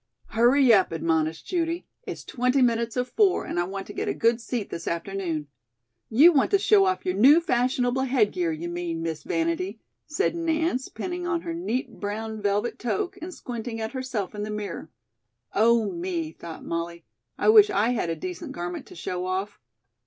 "Hurry 0.29 0.73
up," 0.73 0.91
admonished 0.91 1.45
Judy; 1.45 1.85
"it's 2.07 2.23
twenty 2.23 2.63
minutes 2.63 2.97
of 2.97 3.07
four 3.09 3.45
and 3.45 3.59
I 3.59 3.65
want 3.65 3.85
to 3.85 3.93
get 3.93 4.07
a 4.07 4.15
good 4.15 4.41
seat 4.41 4.71
this 4.71 4.87
afternoon." 4.87 5.45
"You 6.09 6.33
want 6.33 6.49
to 6.49 6.57
show 6.57 6.87
off 6.87 7.05
your 7.05 7.13
new 7.13 7.39
fashionable 7.39 8.05
headgear, 8.05 8.51
you 8.51 8.67
mean, 8.67 9.03
Miss 9.03 9.21
Vanity," 9.21 9.79
said 10.07 10.33
Nance, 10.35 10.89
pinning 10.89 11.27
on 11.27 11.41
her 11.41 11.53
neat 11.53 11.99
brown 11.99 12.41
velvet 12.41 12.79
toque 12.79 13.19
and 13.21 13.31
squinting 13.31 13.79
at 13.79 13.91
herself 13.91 14.33
in 14.33 14.41
the 14.41 14.49
mirror. 14.49 14.89
"Oh, 15.53 15.91
me," 15.91 16.31
thought 16.31 16.65
Molly, 16.65 17.05
"I 17.37 17.49
wish 17.49 17.69
I 17.69 17.89
had 17.91 18.09
a 18.09 18.15
decent 18.15 18.53
garment 18.53 18.87
to 18.87 18.95
show 18.95 19.27
off." 19.27 19.59